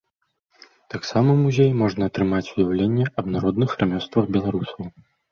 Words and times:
Таксама 0.93 1.27
ў 1.33 1.37
музеі 1.45 1.75
можна 1.81 2.07
атрымаць 2.11 2.53
уяўленне 2.55 3.05
аб 3.23 3.29
народных 3.35 3.75
рамёствах 3.83 4.25
беларусаў. 4.39 4.89